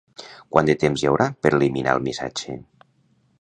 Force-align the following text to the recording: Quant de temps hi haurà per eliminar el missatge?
Quant 0.55 0.69
de 0.71 0.75
temps 0.83 1.03
hi 1.03 1.09
haurà 1.09 1.27
per 1.47 1.51
eliminar 1.59 1.95
el 1.99 2.03
missatge? 2.09 2.57